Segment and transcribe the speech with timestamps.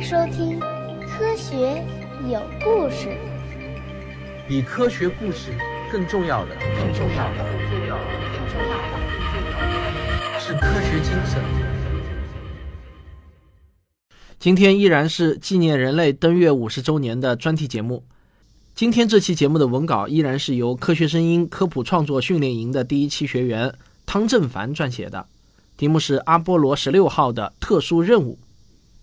[0.00, 0.58] 迎收听
[1.06, 1.84] 《科学
[2.26, 3.08] 有故事》。
[4.48, 5.52] 比科学故事
[5.92, 8.78] 更重要的，更重要的，更重要的，更重要
[10.32, 11.42] 的，是科学精神。
[14.38, 18.02] 今天依然是纪念人类登月五十周年的专题节目。
[18.74, 23.74] 今天这期节目的文稿依然是由科学声音科普创作训练营的第一期学员
[24.06, 25.26] 汤正凡撰写的，
[25.76, 28.38] 题目是阿波罗十六号的特殊任务。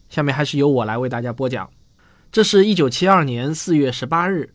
[0.10, 1.70] 下面还是由我来为大家播讲。
[2.32, 4.54] 这是一九七二年四月十八日，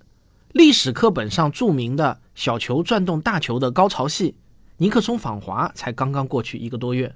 [0.52, 4.36] 历史课本上著名的小球转动大球的高潮戏——
[4.78, 7.14] 尼克松访华才刚刚过去一个多月。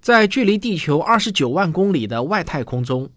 [0.00, 3.08] 在距离地球二十九万公里的外太空中，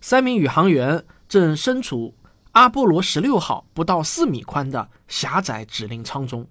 [0.00, 2.14] 三名宇航员正身处
[2.52, 6.46] 阿波罗十六号不到四米宽的狭窄指令舱中。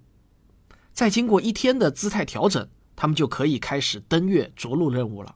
[0.91, 5.35] 再经过一天的姿态调整，他们就可以开始登月着陆任务了。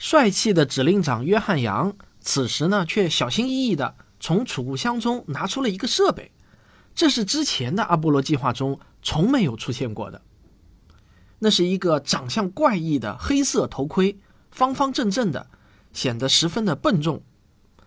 [0.00, 6.32] 帅气的指令长约翰·杨此时呢，却小心翼翼地从储物箱中拿出了一个设备，
[6.94, 10.22] 这是之前的阿波罗计划中从没有出现过的。
[11.40, 14.18] 那是一个长相怪异的黑色头盔，
[14.50, 15.50] 方方正正的，
[15.92, 17.22] 显得十分的笨重。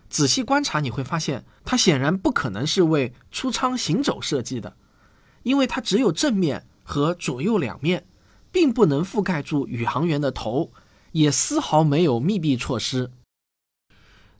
[0.07, 4.77] 仔细观察，你会发现它显然不可能是为出舱行走设计的，
[5.41, 8.05] 因为它只有正面和左右两面，
[8.51, 10.71] 并不能覆盖住宇航员的头。
[11.13, 13.09] 也丝毫没有密闭措施。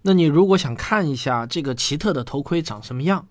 [0.02, 3.28] 那你如果想看一下这个奇特的头盔长什么样，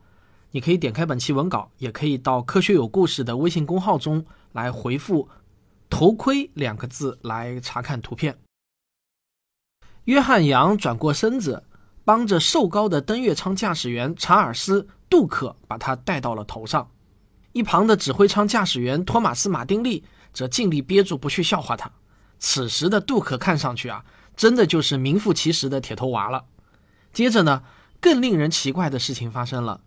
[0.53, 5.29] 你可以点开本期文稿，也可以到“科学有故事”的微信公号中来回复
[5.91, 8.39] “头盔”两个字来查看图片。
[10.05, 11.65] 约翰·杨转过身子，
[12.05, 16.91] 帮着瘦高的登月舱驾驶员查尔斯·杜克把他戴到了头上。
[17.53, 21.93] 一旁的指挥舱驾驶员托马斯·马丁利则尽力憋住不去笑话他。
[22.45, 24.05] 此时的杜克看上去啊，
[24.37, 26.47] 真的就是名副其实的铁头娃了。
[27.13, 27.63] 接着呢，
[28.01, 29.81] 更令人奇怪的事情发生了。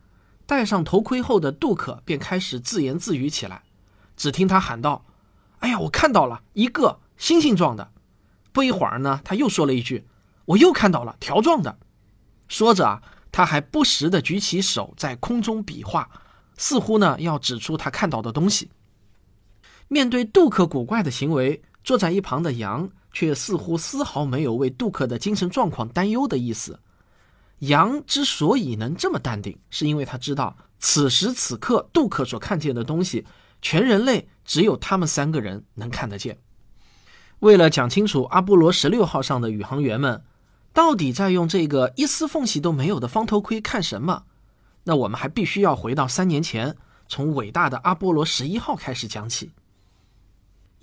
[0.46, 3.64] 戴上头盔后的杜克便开始自言自语起来。
[4.16, 5.06] 只听他喊道
[5.60, 7.92] ：“哎呀，我看到了一个星星状的。”
[8.54, 10.08] 不一会儿呢，他又说了一句
[10.46, 11.78] ：“我又看到了条状的。”
[12.48, 16.10] 说着啊，他还不时地举起手在空中比划，
[16.56, 18.72] 似乎呢要指出他看到的东西。
[19.90, 21.62] 面对杜克古怪的行为。
[21.86, 26.78] 坐在一旁的杨却似乎丝毫没有为杜克的精神状况担忧的意思。
[27.60, 33.26] 杨之所以能这么淡定，是因为他知道此时此刻杜克所看见的东西，
[33.62, 36.38] 全人类只有他们三个人能看得见。
[37.40, 40.22] 为了讲清楚阿波罗十六号上的宇航员们
[40.74, 44.24] 到底在用这个一丝缝隙都没有的方头盔看什么，
[44.84, 46.76] 那我们还必须要回到三年前，
[47.08, 49.52] 从伟大的阿波罗十一号开始讲起。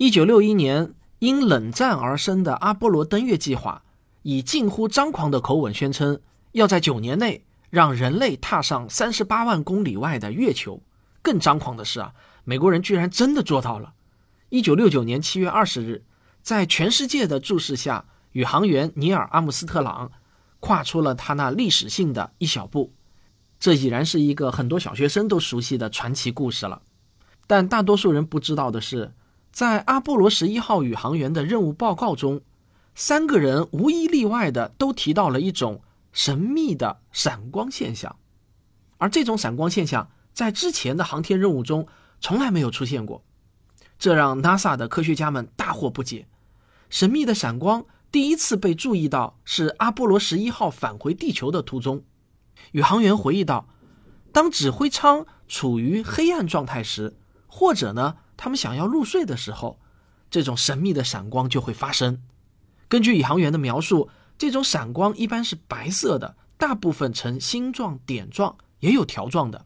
[0.03, 3.81] 一九六一年，因冷战而生的阿波罗登月计划，
[4.23, 6.19] 以近乎张狂的口吻宣称，
[6.51, 10.83] 要在九年内让人类踏上三十八万公里外的月球。
[11.21, 13.93] 更张狂的是啊，美国人居然真的做到了。
[14.49, 16.03] 一九六九年七月二十日，
[16.41, 18.03] 在全世界的注视下，
[18.33, 20.11] 宇航员尼尔·阿姆斯特朗
[20.59, 22.91] 跨出了他那历史性的一小步。
[23.57, 26.81] 这已然是一个很多小学生都熟悉的传奇故事了。
[27.47, 29.13] 但大多数人不知道的是。
[29.53, 32.41] 在阿波罗十一号宇航员的任务报告中，
[32.95, 38.15] 三个人无一例外的都提到了一种神秘的闪光现象，
[38.97, 41.87] 而这种闪光现象在之前的航天任务中
[42.19, 43.23] 从来没有出现过，
[43.99, 46.25] 这让 NASA 的科学家们大惑不解。
[46.89, 52.03] 神秘的闪光第一次被注意到是阿波罗十一号返回地球的途中，
[52.71, 53.67] 宇航员回忆道
[54.33, 57.15] ：“当指挥舱处于黑暗状态时，
[57.45, 59.79] 或者呢？”他们想要入睡的时候，
[60.29, 62.21] 这种神秘的闪光就会发生。
[62.89, 69.65] 根据宇航员的描述，这种闪光一般是白色的，大部分呈星状、点状，也有条状的。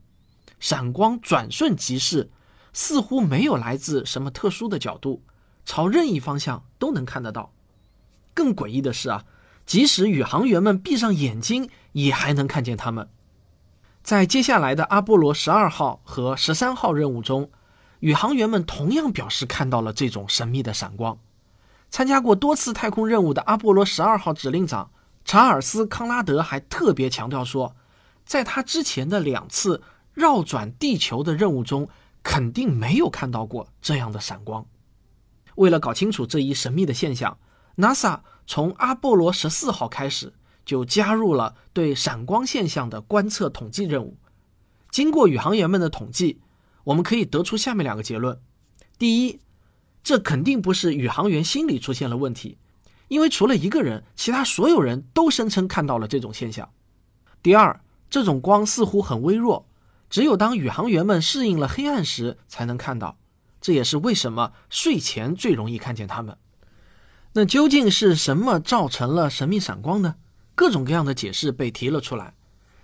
[0.59, 2.29] 闪光转瞬即逝，
[2.71, 5.23] 似乎没有来自什么特殊的角度，
[5.65, 7.51] 朝任意方向都能看得到。
[8.35, 9.25] 更诡异的是啊，
[9.65, 13.09] 即使宇航员们闭上眼睛，也还能看见它们。
[14.03, 17.49] 在接下来的阿波罗十二号和十三号任务中。
[17.99, 21.17] 宇航员们同样表示看到了这种神秘的闪光。
[21.89, 24.91] 参加过多次太空任务的阿波罗十二号指令长
[25.23, 27.75] 查尔斯·康拉德还特别强调说，
[28.25, 29.81] 在他之前的两次
[30.13, 31.87] 绕转地球的任务中，
[32.21, 34.65] 肯定没有看到过这样的闪光。
[35.55, 37.37] 为了搞清楚这一神秘的现象
[37.77, 40.33] ，NASA 从阿波罗十四号开始
[40.65, 44.17] 就加入了对闪光现象的观测统计任务。
[44.91, 46.41] 经过宇航员们的统计。
[46.87, 48.39] 我们可以得出下面两个结论：
[48.97, 49.41] 第一，
[50.03, 52.57] 这肯定不是宇航员心理出现了问题，
[53.09, 56.69] 因为除了一个人，其他所有人都声称看到了这种现象。
[57.43, 59.67] 第二，这种光似乎很微弱，
[60.09, 63.17] 只有当宇航员们适应了黑暗时才能看到。
[63.59, 66.37] 这也是为什么睡前最容易看见它们。
[67.33, 70.15] 那究竟是什么造成了神秘闪光呢？
[70.55, 72.33] 各种各样的解释被提了出来，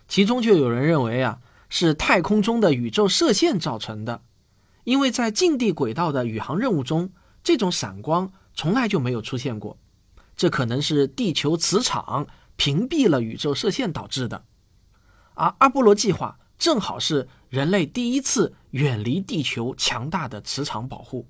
[0.10, 1.40] 其中就有人认为啊，
[1.75, 4.22] 是太空中的宇宙射线造成的，
[4.84, 7.10] 因为在近地轨道的宇航任务中，
[7.44, 9.80] 这种闪光从来就没有出现过。
[10.36, 12.28] 这可能是地球磁场
[12.58, 14.46] 屏蔽了宇宙射线导致的，
[15.34, 21.28] 而阿波罗计划正好是人类第一次远离地球强大的磁场保护。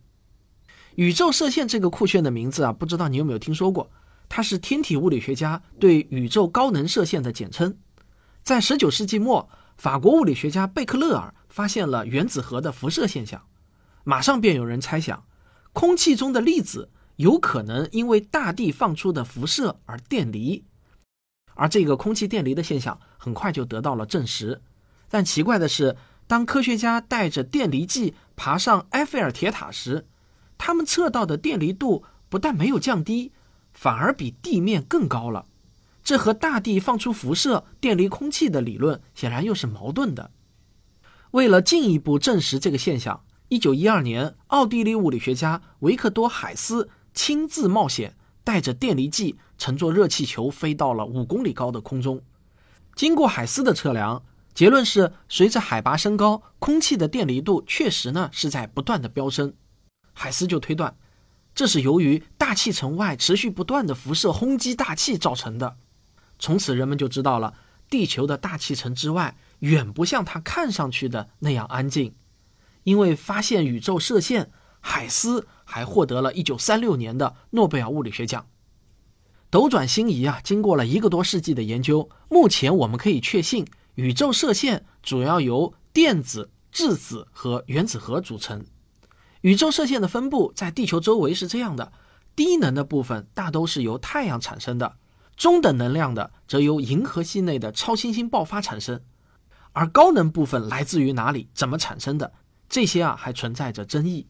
[0.95, 3.89] 宇宙射线这个酷炫的名字啊，不知道你有没有听说过？
[4.27, 7.77] 它是天体物理学家对宇宙高能射线的简称。
[8.43, 9.47] 在十九世纪末，
[9.83, 13.45] 法国物理学家贝克勒尔发现了原子核的辐射现象，
[14.05, 15.25] 马上便有人猜想，
[15.73, 16.89] 空气中的粒子。
[17.17, 20.63] 有可能因为大地放出的辐射而电离，
[21.55, 24.61] 而这个空气电离的现象很快就得到了证实。
[25.09, 25.97] 但奇怪的是，
[26.27, 30.07] 当科学家带着电离计爬上埃菲尔铁塔时，
[30.57, 33.33] 他们测到的电离度不但没有降低，
[33.73, 35.45] 反而比地面更高了。
[36.03, 40.31] 这和大地放出辐射电离空气的理论显然又是矛盾的。
[41.31, 46.89] 为了进一步证实这个现象，一九一二年，奥地利物理学家维克多·海斯。
[47.15, 52.23] 亲自冒险，带着电离计，乘坐热气球飞到了五公里高的空中。
[52.95, 54.23] 经过海斯的测量，
[54.55, 59.53] 结论是，随着海拔升高，空气的电离度确实呢是在不断的飙升。
[60.13, 60.97] 海斯就推断，
[61.53, 65.77] 这是由于大气层外持续不断的辐射轰击大气造成的。
[66.43, 67.53] 从此，人们就知道了，
[67.89, 72.13] 地球的大气层之外远不像它看上去的那样安静，
[72.83, 74.51] 因为发现宇宙射线。
[74.81, 78.45] 海斯还获得了一九三六年的诺贝尔物理学奖。
[79.49, 88.65] 斗转星移啊，经过了一个多世纪的研究，目前我们可以确信，宇宙射线主要由电子、质子和原子核组成。
[89.39, 91.93] 宇宙射线的分布在地球周围是这样的：
[92.35, 94.97] 低能的部分大都是由太阳产生的，
[95.35, 99.01] 中等能量的则由银河系内的超新星爆发产生，
[99.71, 102.33] 而高能部分来自于哪里、怎么产生的，
[102.69, 104.27] 这些啊还存在着争议。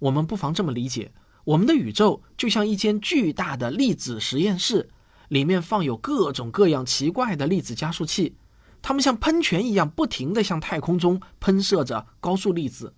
[0.00, 1.12] 我们不妨这么理解：
[1.44, 4.90] 我们的宇宙就像一间巨大的粒子实验室，
[5.28, 8.36] 里面放有各种各样奇怪的粒子加速器，
[8.82, 12.92] 它们像喷泉一样不停地向太空中喷射着高速粒子；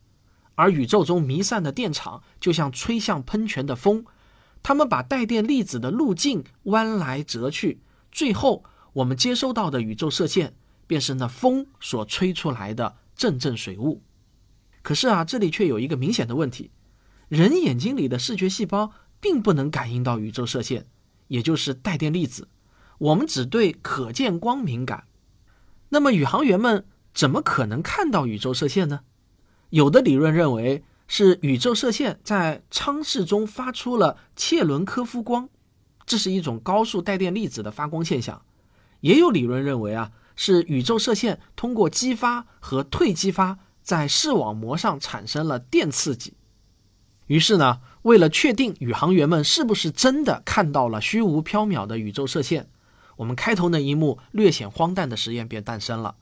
[0.55, 4.05] 而宇宙中弥散的电场就像吹向喷泉的风，
[4.63, 7.81] 他们把带电粒子的路径弯来折去，
[8.13, 10.55] 最后我们接收到的宇宙射线
[10.87, 14.03] 便是那风所吹出来的阵阵水雾。
[14.83, 16.71] 可是啊，这里却有一个明显的问题。
[17.29, 20.87] 人眼睛里的视觉细胞并不能感应到宇宙射线，
[21.29, 22.49] 也就是带电粒子。
[22.99, 25.05] 我们只对可见光敏感。
[25.91, 26.85] 那么宇航员们
[27.15, 29.01] 怎么可能看到宇宙射线呢？
[29.71, 35.49] 有的理论认为是宇宙射线在舱室中发出了切伦科夫光，
[36.07, 38.41] 这是一种高速带电粒子的发光现象。
[39.01, 46.35] 也有理论认为啊，是宇宙射线通过激发和退激发，在视网膜上产生了电刺激。
[47.27, 52.69] 于是呢，为了确定宇航员们是不是真的看到了虚无缥缈的宇宙射线，
[53.17, 56.15] 我们开头那一幕略显荒诞的实验便诞生了。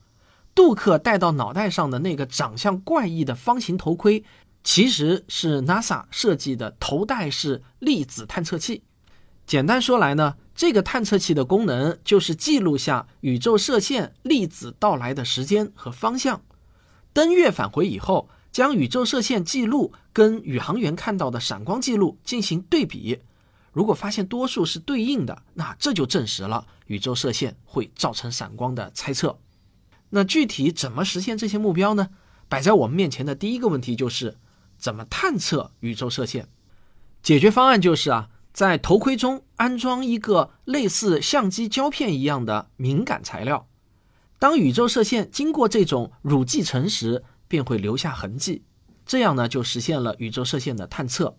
[0.55, 4.25] 杜克戴到脑袋上的那个长相怪异的方形头盔，
[4.63, 8.83] 其实是 NASA 设计的头戴式粒子探测器。
[9.45, 16.41] 简单说来呢，这个探测器的功能就是记录下宇宙射线粒子到来的时间和方向。
[17.13, 18.29] 登月返回以后。
[18.51, 23.19] 将宇宙射线记录跟宇航员看到的闪光记录进行对比，
[23.71, 29.37] 如果发现多数是对应的，那这就证实了宇宙射线会造成闪光的猜测。
[30.09, 32.09] 那具体怎么实现这些目标呢？
[32.47, 34.35] 摆在我们面前的第一个问题就是
[34.79, 36.47] 怎么探测宇宙射线。
[37.21, 43.67] 解决方案就是啊，在头盔中安装一个类似相机胶片一样的敏感材料，
[44.39, 47.23] 当宇宙射线经过这种乳剂层时。
[47.49, 48.61] 便会留下痕迹，
[49.07, 51.35] 这样呢就实现了宇宙射线的探测。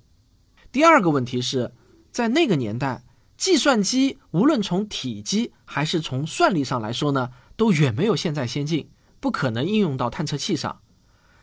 [0.72, 1.72] 第二个问题是，
[2.10, 3.04] 在那个年代，
[3.36, 10.80] 计算机无论从体积还是从算力上来说呢，都远没有现在先进，不可能应用到探测器上。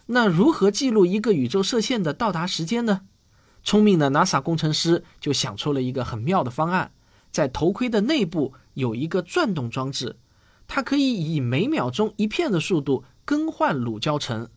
[0.07, 3.01] 那如何记录一个宇宙射线的到达时间呢？
[3.63, 6.91] 聪明的 NASA 工程师就想出了一个很妙的方案，
[7.31, 10.15] 在头盔的内部有一个转动装置，
[10.67, 14.49] 它可以以每秒钟一片的速度更换乳胶层。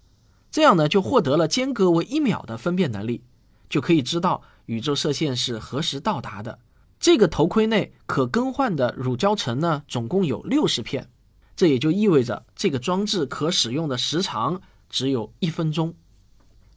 [0.52, 3.24] 这样呢，就获得了间隔为一秒的分辨能力，
[3.68, 6.60] 就可以知道宇宙射线是何时到达的。
[7.00, 11.08] 这个头盔内可更换的乳胶层呢，总共有六十片，
[11.56, 14.60] 这也就意味着这个装置可使用的时长
[14.90, 15.94] 只有一分钟。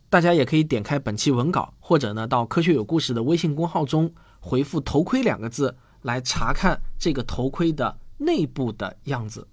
[0.10, 9.48] 大家也可以点开本期文稿，或者呢到“科学有故事”的微信公号中回复“头盔”两个字来查看这个头盔的内部的样子。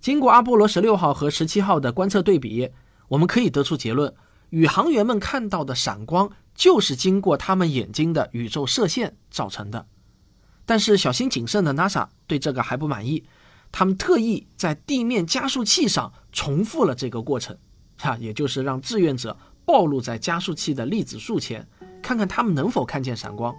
[0.00, 2.70] 经过阿波罗十六号和十七号的观测对比，
[3.08, 4.12] 我们可以得出结论：
[4.48, 9.86] 宇航员们看到的闪光就是经过他们眼睛的宇宙射线造成的。
[10.64, 13.24] 但是小心谨慎的 NASA 对这个还不满意，
[13.70, 17.58] 他们特意在地面加速器上重复了这个过程，
[18.02, 21.66] 哈，也就是让志愿者暴露在加速器的粒子束前，
[22.02, 23.54] 看看他们能否看见闪光。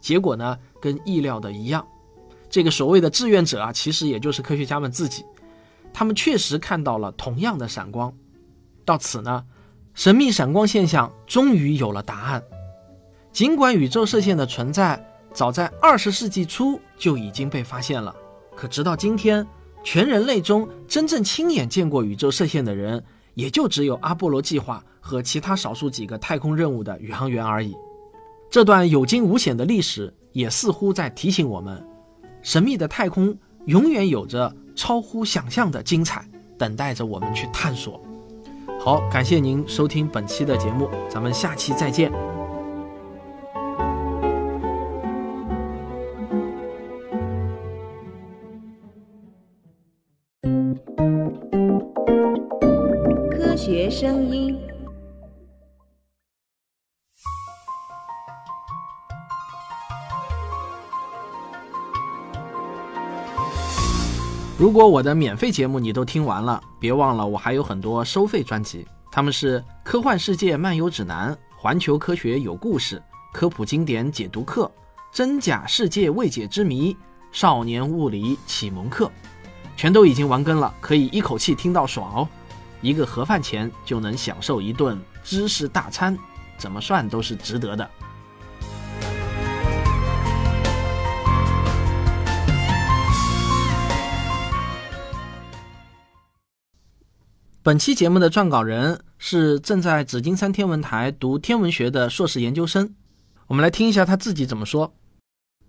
[0.00, 1.86] 结果呢，跟意料的一样，
[2.48, 5.24] 这个所谓的志愿者啊，其实也就是科学家们自己，
[5.92, 8.12] 他们确实看到了同样的闪光。
[8.84, 9.44] 到此呢，
[9.94, 12.42] 神秘闪光现象终于有了答案。
[13.32, 18.14] 尽管宇宙射线的存在，早在二十世纪初就已经被发现了，
[18.54, 19.46] 可直到今天，
[19.82, 23.02] 全人类中真正亲眼见过宇宙射线的人，
[23.34, 27.74] 也就只有阿波罗计划和其他少数几个太空任务的宇航员而已。
[28.50, 31.82] 这段有惊无险的历史，也似乎在提醒我们：
[32.42, 33.36] 神秘的太空
[33.66, 38.00] 永远有着超乎想象的精彩，等待着我们去探索。
[38.78, 42.31] 好，感谢您收听本期的节目，咱们下期再见。
[53.64, 54.58] 学声音。
[64.58, 72.96] 如果我的免费节目你都听完了，别忘了我还有很多收费专辑，他们是《科幻世界漫游指南》《环球科学有故事》
[73.32, 74.64] 《科普经典解读课》
[75.16, 76.92] 《真假世界未解之谜》
[77.30, 79.06] 《少年物理启蒙课》，
[79.76, 82.28] 全都已经完更了，可以一口气听到爽哦！
[82.82, 86.18] 一个盒饭钱就能享受一顿知识大餐，
[86.58, 87.88] 怎么算都是值得的。
[97.62, 102.92] 本期节目的撰稿人是正在紫金山天文台读天文学的硕士研究生，
[103.46, 104.92] 我们来听一下他自己怎么说。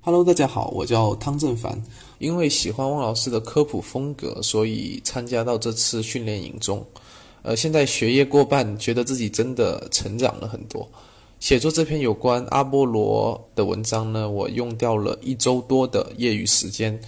[0.06, 1.82] Hello，大家好，我叫汤正凡。
[2.20, 6.86] 因为喜欢汪老师的科普风格，所以参加到这次训练营中。
[7.42, 10.86] 呃，现在学业过半，觉得自己真的成长了很多。
[11.40, 17.00] 写作这篇有关阿波罗的文章呢，我用掉了一周多的业余时间。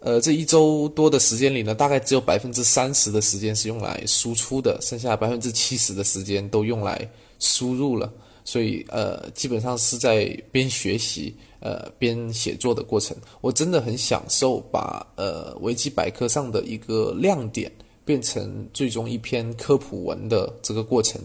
[0.00, 8.12] 呃，这一周多的时间里呢，大概只有百分之三十的时间是用来输出的，剩下百分之七十的时间都用来输入了。
[8.44, 13.16] 所以，呃，基本上是在边学习，呃，边写作的过程。
[13.40, 17.70] 我真的很享受把呃维基百科上的一个亮点
[18.04, 21.20] 变成最终一篇科普文的这个过程。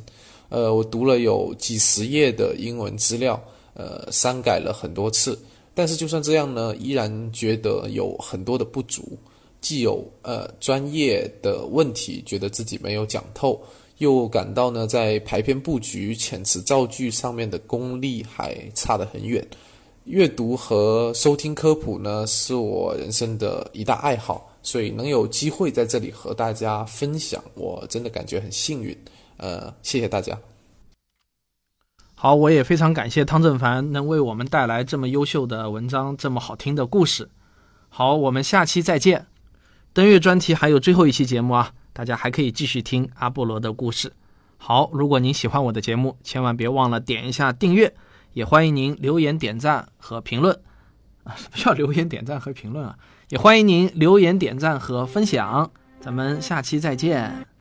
[0.50, 3.42] 呃，我读了有几十页的英文资料，
[3.74, 5.38] 呃，删改了很多次。
[5.74, 9.18] 但是就算这样呢，依然觉得有很多的不足，
[9.60, 13.62] 既有呃专业的问题，觉得自己没有讲透，
[13.98, 19.46] 又感到呢在排片布局、遣词造句上面的功力还差得很远。
[20.06, 28.96] 阅读和收听科普呢，是我人生的一大爱好，所以能有机会在这里和大家分享，我真的感觉很幸运。
[29.38, 30.38] 呃，谢谢大家。
[32.14, 37.28] 好，我也非常感谢汤正凡能为我们带来这么优秀的文章，这么好听的故事。
[37.90, 39.26] 好，我们下期再见。
[39.92, 44.14] 登月专题还有最后一期节目啊，大家还可以继续听阿波罗的故事。
[44.58, 47.94] 好，如果您喜欢我的节目，千万别忘了点一下订阅，
[48.36, 50.54] 也欢迎您留言点赞和评论。
[51.24, 52.96] 啊，什么叫留言点赞和评论啊？
[53.30, 55.72] 也欢迎您留言点赞和分享。
[56.02, 57.55] 咱们下期再见。